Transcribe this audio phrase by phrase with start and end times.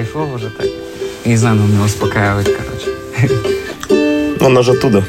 [0.00, 0.66] кайфово уже так.
[1.26, 2.88] Не знаю, но меня успокаивает, короче.
[4.40, 5.04] Ну, она же оттуда.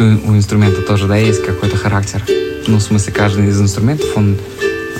[0.00, 2.24] У инструмента тоже, да, есть какой-то характер.
[2.66, 4.38] Ну, в смысле, каждый из инструментов, он,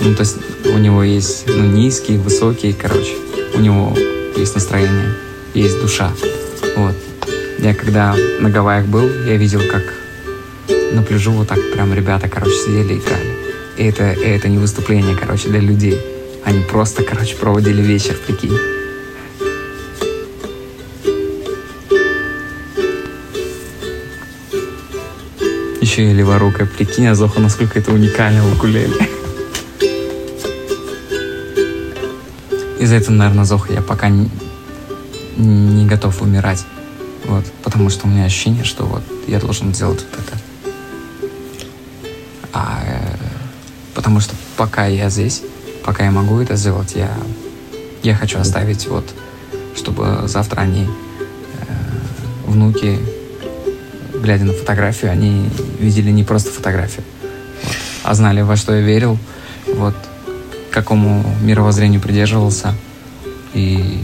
[0.01, 3.15] ну, то есть у него есть, ну, низкий, высокий, короче.
[3.53, 3.93] У него
[4.37, 5.15] есть настроение,
[5.53, 6.11] есть душа.
[6.77, 6.95] Вот.
[7.59, 9.83] Я когда на Гавайях был, я видел, как
[10.93, 13.37] на пляжу вот так прям ребята, короче, сидели и играли.
[13.77, 15.99] И это, и это не выступление, короче, для людей.
[16.43, 18.57] Они просто, короче, проводили вечер, прикинь.
[25.81, 28.93] Еще и леворукая, прикинь, Азоха, насколько это уникально в укулеле.
[32.79, 34.29] Из-за этого, наверное, Зоха я пока не,
[35.37, 36.65] не готов умирать.
[37.25, 40.37] Вот, потому что у меня ощущение, что вот я должен сделать вот это.
[42.53, 43.15] А, э,
[43.93, 45.43] потому что пока я здесь,
[45.89, 47.09] пока я могу это сделать, я,
[48.03, 49.03] я хочу оставить вот,
[49.75, 50.87] чтобы завтра они, э,
[52.45, 52.99] внуки,
[54.21, 57.03] глядя на фотографию, они видели не просто фотографию,
[57.63, 57.71] вот,
[58.03, 59.17] а знали, во что я верил,
[59.65, 59.95] вот,
[60.69, 62.75] какому мировоззрению придерживался
[63.55, 64.03] и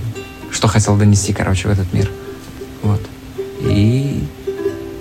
[0.49, 2.09] что хотел донести, короче, в этот мир.
[2.81, 3.01] Вот.
[3.61, 4.23] И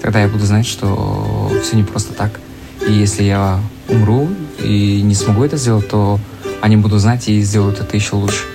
[0.03, 2.41] тогда я буду знать, что все не просто так.
[2.87, 4.29] И если я умру
[4.63, 6.21] и не смогу это сделать, то
[6.65, 8.47] они будут знать и сделают это еще лучше.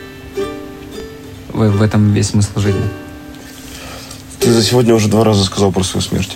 [1.50, 2.82] В, в этом весь смысл жизни.
[4.40, 6.36] Ты за сегодня уже два раза сказал про свою смерть.